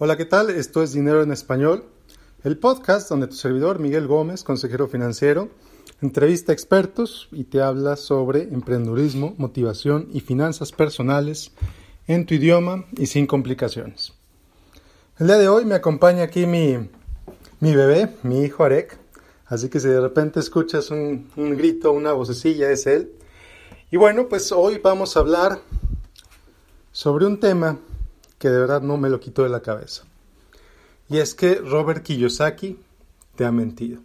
[0.00, 0.50] Hola, ¿qué tal?
[0.50, 1.82] Esto es Dinero en Español,
[2.44, 5.48] el podcast donde tu servidor Miguel Gómez, consejero financiero,
[6.00, 11.50] entrevista a expertos y te habla sobre emprendurismo, motivación y finanzas personales
[12.06, 14.12] en tu idioma y sin complicaciones.
[15.18, 16.76] El día de hoy me acompaña aquí mi,
[17.58, 18.96] mi bebé, mi hijo Arek,
[19.46, 23.14] así que si de repente escuchas un, un grito, una vocecilla, es él.
[23.90, 25.58] Y bueno, pues hoy vamos a hablar
[26.92, 27.80] sobre un tema
[28.38, 30.04] que de verdad no me lo quito de la cabeza.
[31.08, 32.78] Y es que Robert Kiyosaki
[33.34, 34.00] te ha mentido.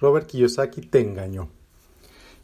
[0.00, 1.48] Robert Kiyosaki te engañó.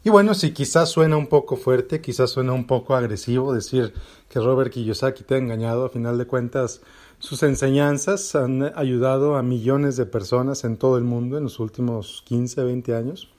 [0.03, 3.93] Y bueno, si quizás suena un poco fuerte, quizás suena un poco agresivo decir
[4.29, 6.81] que Robert Kiyosaki te ha engañado, a final de cuentas
[7.19, 12.23] sus enseñanzas han ayudado a millones de personas en todo el mundo en los últimos
[12.25, 13.29] 15, 20 años.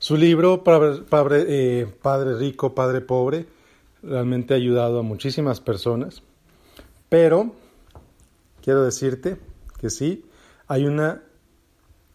[0.00, 3.46] Su libro eh, Padre Rico, Padre Pobre
[4.02, 6.22] realmente ha ayudado a muchísimas personas.
[7.08, 7.54] Pero
[8.62, 9.38] quiero decirte
[9.80, 10.24] que sí,
[10.66, 11.22] hay una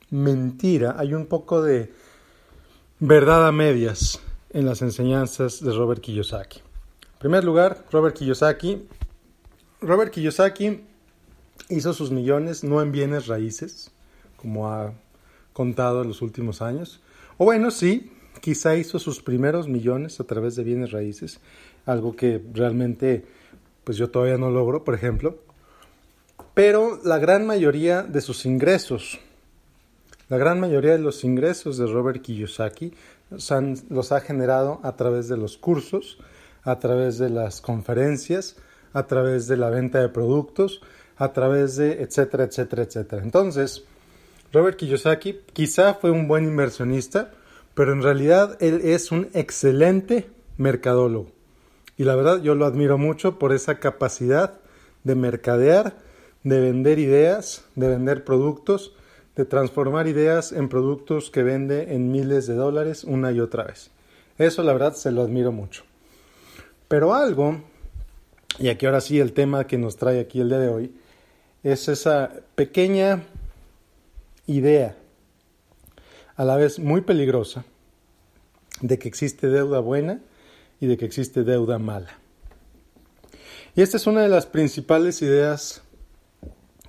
[0.10, 1.92] mentira, hay un poco de
[3.00, 4.20] verdad a medias
[4.52, 6.60] en las enseñanzas de Robert Kiyosaki.
[6.60, 8.88] En primer lugar, Robert Kiyosaki.
[9.82, 10.82] Robert Kiyosaki
[11.70, 13.92] hizo sus millones no en bienes raíces,
[14.38, 14.94] como ha
[15.54, 17.02] contado en los últimos años.
[17.38, 21.40] O bueno, sí, quizá hizo sus primeros millones a través de bienes raíces,
[21.86, 23.26] algo que realmente
[23.84, 25.38] pues yo todavía no logro, por ejemplo.
[26.54, 29.20] Pero la gran mayoría de sus ingresos,
[30.30, 32.94] la gran mayoría de los ingresos de Robert Kiyosaki
[33.30, 36.20] los ha generado a través de los cursos,
[36.64, 38.56] a través de las conferencias,
[38.94, 40.82] a través de la venta de productos,
[41.18, 43.24] a través de etcétera, etcétera, etcétera.
[43.24, 43.84] Entonces,
[44.52, 47.32] Robert Kiyosaki quizá fue un buen inversionista,
[47.74, 51.33] pero en realidad él es un excelente mercadólogo.
[51.98, 54.60] Y la verdad yo lo admiro mucho por esa capacidad
[55.04, 55.96] de mercadear,
[56.44, 58.94] de vender ideas, de vender productos,
[59.36, 63.92] de transformar ideas en productos que vende en miles de dólares una y otra vez.
[64.38, 65.84] Eso la verdad se lo admiro mucho.
[66.88, 67.62] Pero algo,
[68.60, 70.96] y aquí ahora sí el tema que nos trae aquí el día de hoy,
[71.64, 73.24] es esa pequeña
[74.48, 74.98] idea,
[76.36, 77.64] a la vez muy peligrosa,
[78.82, 80.20] de que existe deuda buena
[80.84, 82.10] y de que existe deuda mala.
[83.74, 85.82] Y esta es una de las principales ideas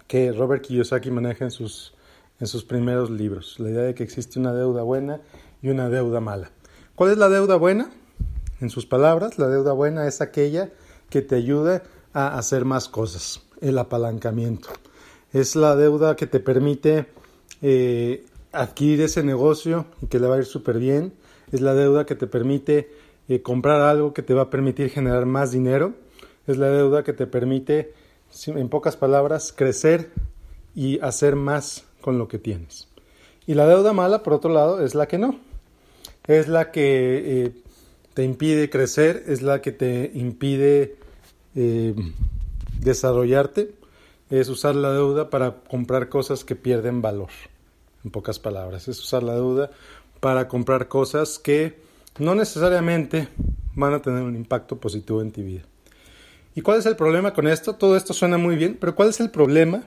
[0.09, 1.95] que Robert Kiyosaki maneja en sus,
[2.41, 5.21] en sus primeros libros, la idea de que existe una deuda buena
[5.63, 6.51] y una deuda mala.
[6.97, 7.93] ¿Cuál es la deuda buena?
[8.61, 10.71] En sus palabras, la deuda buena es aquella
[11.09, 14.71] que te ayuda a hacer más cosas, el apalancamiento.
[15.33, 17.07] Es la deuda que te permite
[17.63, 21.15] eh, adquirir ese negocio y que le va a ir súper bien.
[21.53, 25.27] Es la deuda que te permite eh, comprar algo que te va a permitir generar
[25.27, 25.95] más dinero.
[26.47, 27.95] Es la deuda que te permite,
[28.47, 30.11] en pocas palabras, crecer
[30.75, 32.89] y hacer más con lo que tienes.
[33.47, 35.39] Y la deuda mala, por otro lado, es la que no.
[36.27, 37.53] Es la que eh,
[38.15, 40.97] te impide crecer, es la que te impide
[41.55, 41.95] eh,
[42.81, 43.73] desarrollarte.
[44.31, 47.31] Es usar la deuda para comprar cosas que pierden valor.
[48.05, 49.71] En pocas palabras, es usar la deuda
[50.21, 51.84] para comprar cosas que
[52.19, 53.29] no necesariamente
[53.75, 55.63] van a tener un impacto positivo en tu vida.
[56.55, 57.75] ¿Y cuál es el problema con esto?
[57.75, 59.83] Todo esto suena muy bien, pero ¿cuál es el problema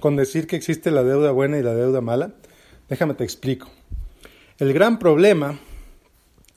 [0.00, 2.32] con decir que existe la deuda buena y la deuda mala?
[2.88, 3.68] Déjame te explico.
[4.58, 5.58] El gran problema,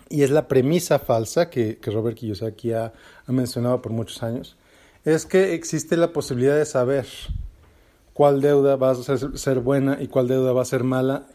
[0.10, 2.94] y es la premisa falsa que, Robert Kiyosaki ha,
[3.26, 4.58] ha mencionado por muchos años,
[5.04, 7.08] es que existe la posibilidad de saber
[8.14, 11.26] cuál deuda va a ser buena y cuál deuda va a ser mala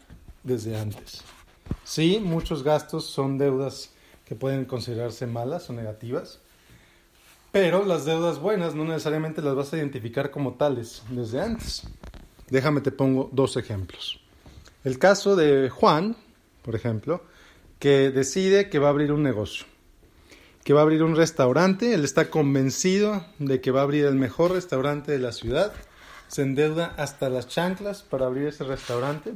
[0.43, 1.23] desde antes.
[1.83, 3.91] Sí, muchos gastos son deudas
[4.25, 6.39] que pueden considerarse malas o negativas,
[7.51, 11.83] pero las deudas buenas no necesariamente las vas a identificar como tales desde antes.
[12.49, 14.19] Déjame te pongo dos ejemplos.
[14.83, 16.17] El caso de Juan,
[16.61, 17.23] por ejemplo,
[17.79, 19.65] que decide que va a abrir un negocio,
[20.63, 24.15] que va a abrir un restaurante, él está convencido de que va a abrir el
[24.15, 25.73] mejor restaurante de la ciudad,
[26.27, 29.33] se endeuda hasta las chanclas para abrir ese restaurante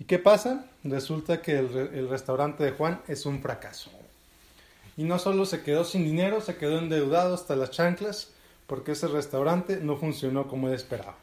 [0.00, 0.64] ¿Y qué pasa?
[0.82, 3.90] Resulta que el, restaurante de Juan es un fracaso.
[4.96, 8.32] Y no solo se quedó sin dinero, se quedó endeudado hasta las chanclas
[8.66, 11.16] porque ese restaurante no funcionó como él esperaba.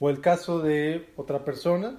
[0.00, 1.98] O el caso de otra persona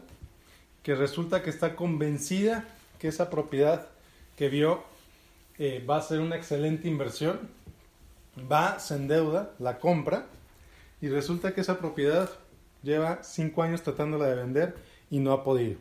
[0.82, 2.66] que resulta que está convencida
[2.98, 3.88] que esa propiedad
[4.36, 4.84] que vio
[5.60, 7.40] eh, va a ser una excelente inversión,
[8.52, 10.26] va, se endeuda, la compra
[11.02, 12.30] y resulta que esa propiedad
[12.82, 14.76] lleva cinco años tratándola de vender
[15.10, 15.78] y no ha podido.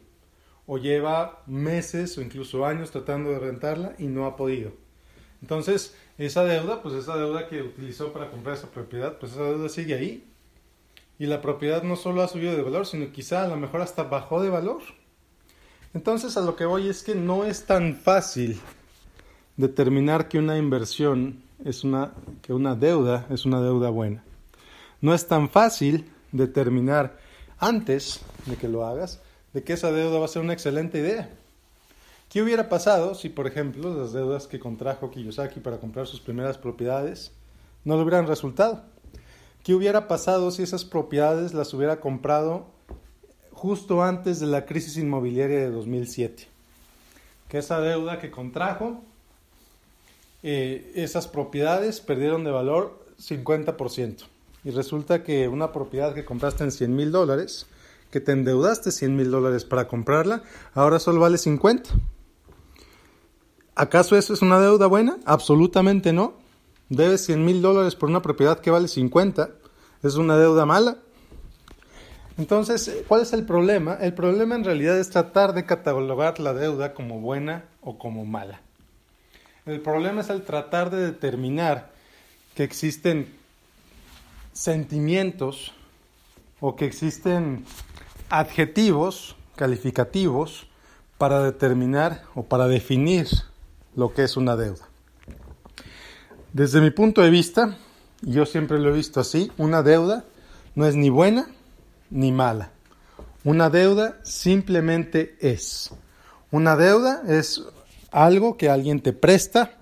[0.67, 4.73] O lleva meses o incluso años tratando de rentarla y no ha podido.
[5.43, 9.69] Entonces, esa deuda, pues esa deuda que utilizó para comprar esa propiedad, pues esa deuda
[9.69, 10.25] sigue ahí.
[11.19, 14.03] y la propiedad no solo ha subido de valor, sino quizá a lo mejor hasta
[14.03, 14.83] bajó de valor.
[15.95, 18.61] Entonces a lo que voy es que no es tan fácil
[19.57, 22.13] determinar que una inversión es una
[22.43, 24.23] que una deuda es una deuda buena.
[25.01, 27.19] No es tan fácil determinar
[27.59, 29.21] antes de que lo hagas
[29.57, 31.31] de que esa deuda va a ser una excelente idea.
[32.29, 36.59] ¿Qué hubiera pasado si, por ejemplo, las deudas que contrajo Kiyosaki para comprar sus primeras
[36.59, 37.33] propiedades
[37.83, 38.83] no le hubieran resultado?
[39.65, 42.67] ¿Qué hubiera pasado si esas propiedades las hubiera comprado
[43.53, 46.49] justo antes de la crisis inmobiliaria de 2007?
[47.49, 49.01] Que esa deuda que contrajo,
[50.43, 54.27] eh, esas propiedades perdieron de valor 50%.
[54.65, 57.67] Y resulta que una propiedad que compraste en 100 mil dólares,
[58.11, 60.43] que te endeudaste 100 mil dólares para comprarla,
[60.75, 61.91] ahora solo vale 50.
[63.75, 65.19] ¿Acaso eso es una deuda buena?
[65.27, 66.35] Absolutamente no.
[66.89, 69.51] Debes 100 mil dólares por una propiedad que vale 50.
[70.03, 70.99] ¿Es una deuda mala?
[72.39, 73.95] Entonces, ¿cuál es el problema?
[74.01, 78.61] El problema en realidad es tratar de catalogar la deuda como buena o como mala.
[79.65, 81.91] El problema es el tratar de determinar
[82.55, 83.35] que existen
[84.57, 85.73] sentimientos
[86.61, 87.65] o que existen
[88.31, 90.67] adjetivos calificativos
[91.19, 93.29] para determinar o para definir
[93.95, 94.89] lo que es una deuda.
[96.53, 97.77] Desde mi punto de vista,
[98.23, 100.25] yo siempre lo he visto así, una deuda
[100.75, 101.49] no es ni buena
[102.11, 102.71] ni mala.
[103.45, 105.91] Una deuda simplemente es.
[106.51, 107.63] Una deuda es
[108.11, 109.77] algo que alguien te presta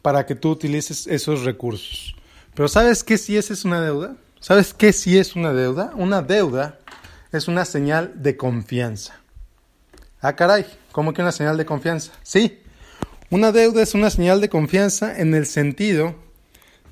[0.00, 2.14] para que tú utilices esos recursos.
[2.54, 4.16] Pero ¿sabes qué si es una deuda?
[4.40, 5.92] ¿Sabes qué si es una deuda?
[5.94, 6.78] Una deuda
[7.32, 9.20] es una señal de confianza.
[10.20, 12.12] Ah, caray, ¿cómo que una señal de confianza?
[12.22, 12.60] Sí,
[13.30, 16.14] una deuda es una señal de confianza en el sentido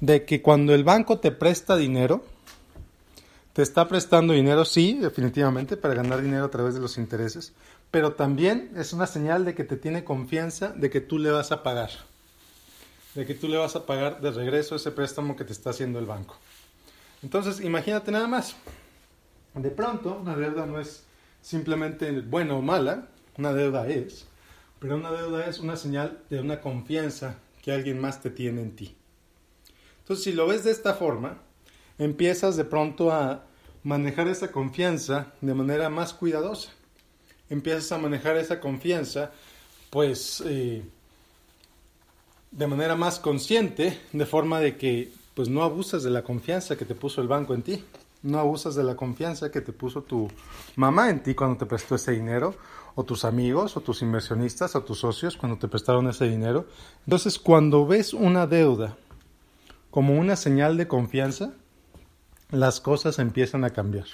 [0.01, 2.25] de que cuando el banco te presta dinero,
[3.53, 7.53] te está prestando dinero, sí, definitivamente, para ganar dinero a través de los intereses,
[7.91, 11.51] pero también es una señal de que te tiene confianza de que tú le vas
[11.51, 11.91] a pagar,
[13.19, 15.99] de que tú le vas a pagar de regreso ese préstamo que te está haciendo
[15.99, 16.37] el banco.
[17.23, 18.55] Entonces, imagínate nada más.
[19.55, 21.05] De pronto, una deuda no es
[21.43, 24.29] simplemente buena o mala, una deuda es
[24.79, 28.77] pero una deuda es una señal de una confianza que alguien más te tiene en
[28.77, 28.95] ti.
[30.01, 31.39] Entonces, si lo ves de esta forma,
[31.99, 33.45] empiezas de pronto a
[33.83, 36.71] manejar esa confianza de manera más cuidadosa.
[37.51, 39.33] Empiezas a manejar esa confianza,
[39.91, 40.85] pues, eh,
[42.51, 46.85] de manera más consciente, de forma de que, pues, no abusas de la confianza que
[46.85, 47.85] te puso el banco en ti.
[48.23, 50.29] No abusas de la confianza que te puso tu
[50.75, 52.57] mamá en ti cuando te prestó ese dinero
[52.97, 56.67] o tus amigos, o tus inversionistas, o tus socios cuando te prestaron ese dinero.
[57.07, 58.97] Entonces, cuando ves una deuda
[59.93, 61.53] como una señal de confianza,
[62.51, 64.07] las cosas empiezan a cambiar.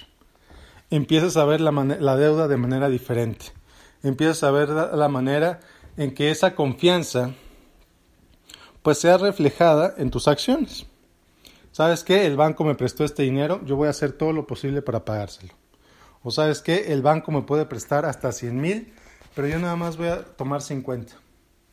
[0.91, 3.47] Empiezas a ver la, deuda de manera diferente.
[4.03, 5.61] Empiezas a ver la, la manera
[5.97, 7.33] en que esa confianza
[8.85, 10.85] pues sea reflejada en tus acciones.
[11.73, 12.27] ¿Sabes qué?
[12.27, 15.55] El banco me prestó este dinero, yo voy a hacer todo lo posible para pagárselo.
[16.23, 18.93] O sabes que el banco me puede prestar hasta 100 mil,
[19.35, 21.15] pero yo nada más voy a tomar 50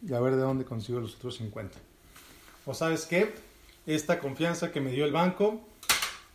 [0.08, 1.78] y a ver de dónde consigo los otros 50.
[2.66, 3.36] O sabes que
[3.86, 5.60] esta confianza que me dio el banco,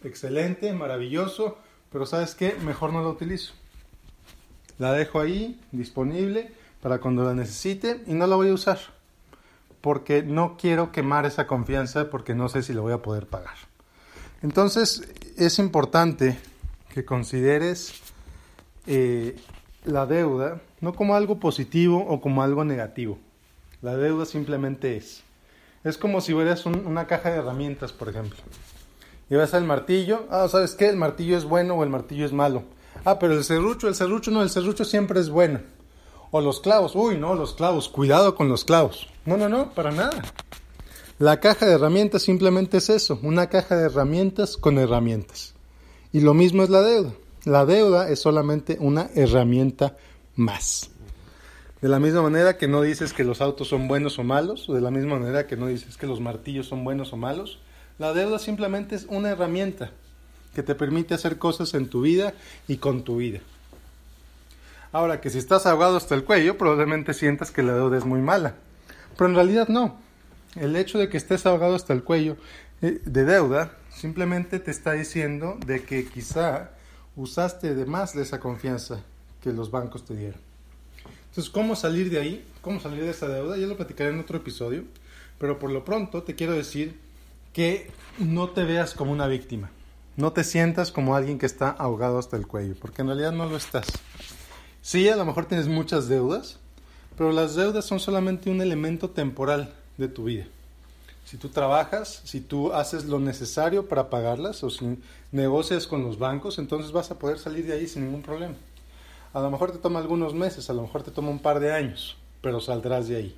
[0.04, 1.56] excelente, maravilloso,
[1.90, 3.54] pero sabes que mejor no la utilizo.
[4.76, 8.95] La dejo ahí disponible para cuando la necesite y no la voy a usar
[9.86, 13.54] porque no quiero quemar esa confianza porque no sé si la voy a poder pagar.
[14.42, 16.36] Entonces es importante
[16.92, 17.94] que consideres
[18.88, 19.36] eh,
[19.84, 23.16] la deuda no como algo positivo o como algo negativo.
[23.80, 25.22] La deuda simplemente es.
[25.84, 28.40] Es como si hubieras una caja de herramientas, por ejemplo.
[29.30, 30.26] Y vas al martillo.
[30.32, 30.88] Ah, ¿sabes qué?
[30.88, 32.64] El martillo es bueno o el martillo es malo.
[33.04, 35.60] Ah, pero el serrucho, el serrucho no, el serrucho siempre es bueno.
[36.36, 36.94] O los clavos.
[36.94, 37.88] Uy, no, los clavos.
[37.88, 39.08] Cuidado con los clavos.
[39.24, 40.22] No, no, no, para nada.
[41.18, 45.54] La caja de herramientas simplemente es eso, una caja de herramientas con herramientas.
[46.12, 47.14] Y lo mismo es la deuda.
[47.46, 49.96] La deuda es solamente una herramienta
[50.34, 50.90] más.
[51.80, 54.74] De la misma manera que no dices que los autos son buenos o malos, o
[54.74, 57.60] de la misma manera que no dices que los martillos son buenos o malos,
[57.98, 59.90] la deuda simplemente es una herramienta
[60.54, 62.34] que te permite hacer cosas en tu vida
[62.68, 63.40] y con tu vida.
[64.96, 68.22] Ahora que si estás ahogado hasta el cuello, probablemente sientas que la deuda es muy
[68.22, 68.54] mala,
[69.18, 69.98] pero en realidad no.
[70.54, 72.38] El hecho de que estés ahogado hasta el cuello
[72.80, 76.70] eh, de deuda simplemente te está diciendo de que quizá
[77.14, 79.02] usaste de más de esa confianza
[79.42, 80.40] que los bancos te dieron.
[81.28, 82.46] Entonces, ¿cómo salir de ahí?
[82.62, 83.58] ¿Cómo salir de esa deuda?
[83.58, 84.84] Ya lo platicaré en otro episodio,
[85.38, 86.98] pero por lo pronto te quiero decir
[87.52, 89.68] que no te veas como una víctima.
[90.16, 93.44] No te sientas como alguien que está ahogado hasta el cuello, porque en realidad no
[93.44, 93.88] lo estás.
[94.86, 96.60] Sí, a lo mejor tienes muchas deudas,
[97.18, 100.44] pero las deudas son solamente un elemento temporal de tu vida.
[101.24, 104.96] Si tú trabajas, si tú haces lo necesario para pagarlas o si
[105.32, 108.54] negocias con los bancos, entonces vas a poder salir de ahí sin ningún problema.
[109.32, 111.72] A lo mejor te toma algunos meses, a lo mejor te toma un par de
[111.72, 113.36] años, pero saldrás de ahí.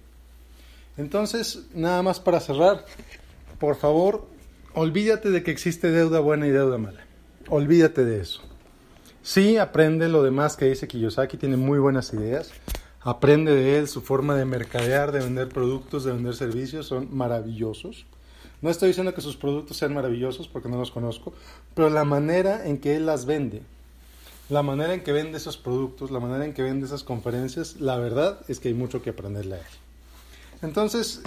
[0.99, 2.85] Entonces, nada más para cerrar,
[3.59, 4.28] por favor,
[4.75, 7.07] olvídate de que existe deuda buena y deuda mala.
[7.49, 8.43] Olvídate de eso.
[9.29, 12.51] Sí, aprende lo demás que dice Kiyosaki, tiene muy buenas ideas.
[13.03, 18.07] Aprende de él, su forma de mercadear, de vender productos, de vender servicios, son maravillosos.
[18.63, 21.35] No estoy diciendo que sus productos sean maravillosos porque no los conozco,
[21.75, 23.61] pero la manera en que él las vende,
[24.49, 27.99] la manera en que vende esos productos, la manera en que vende esas conferencias, la
[27.99, 29.67] verdad es que hay mucho que aprenderle a él.
[30.63, 31.21] Entonces,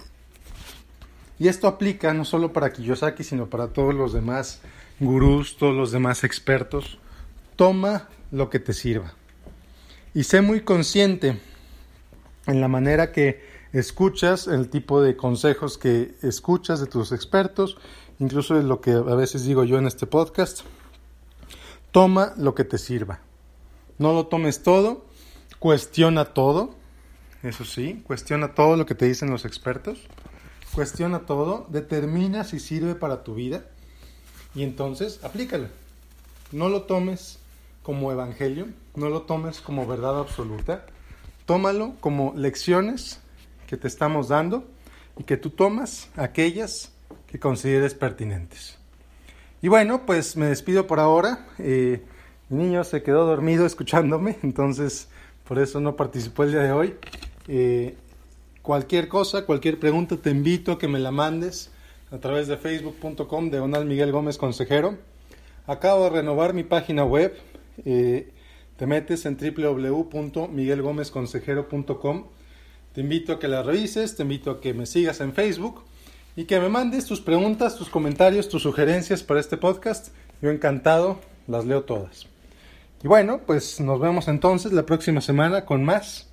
[1.38, 4.60] y esto aplica no solo para Kiyosaki, sino para todos los demás
[5.00, 6.98] gurús, todos los demás expertos.
[7.62, 9.14] Toma lo que te sirva.
[10.16, 11.40] Y sé muy consciente
[12.48, 17.78] en la manera que escuchas, el tipo de consejos que escuchas de tus expertos,
[18.18, 20.62] incluso de lo que a veces digo yo en este podcast.
[21.92, 23.20] Toma lo que te sirva.
[24.00, 25.06] No lo tomes todo,
[25.60, 26.74] cuestiona todo,
[27.44, 30.00] eso sí, cuestiona todo lo que te dicen los expertos,
[30.74, 33.66] cuestiona todo, determina si sirve para tu vida
[34.56, 35.68] y entonces aplícalo.
[36.52, 37.38] No lo tomes
[37.84, 40.86] como evangelio, no lo tomes como verdad absoluta,
[41.46, 43.20] tómalo como lecciones
[43.68, 44.66] que te estamos dando
[45.18, 46.92] y que tú tomas aquellas
[47.28, 48.78] que consideres pertinentes.
[49.62, 51.46] Y bueno, pues me despido por ahora.
[51.60, 52.04] Eh,
[52.50, 55.08] mi niño se quedó dormido escuchándome, entonces
[55.48, 56.96] por eso no participó el día de hoy.
[57.48, 57.96] Eh,
[58.62, 61.72] cualquier cosa, cualquier pregunta, te invito a que me la mandes
[62.12, 64.98] a través de facebook.com de Donald Miguel Gómez Consejero.
[65.68, 67.34] Acabo de renovar mi página web.
[67.86, 68.32] Eh,
[68.78, 72.26] te metes en www.miguelgomezconsejero.com.
[72.94, 75.84] Te invito a que la revises, te invito a que me sigas en Facebook
[76.36, 80.10] y que me mandes tus preguntas, tus comentarios, tus sugerencias para este podcast.
[80.42, 82.28] Yo encantado, las leo todas.
[83.04, 86.30] Y bueno, pues nos vemos entonces la próxima semana con más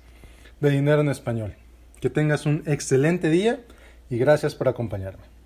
[0.59, 1.55] de Dinero en Español.
[1.99, 3.61] Que tengas un excelente día
[4.09, 5.38] y gracias por acompañarme.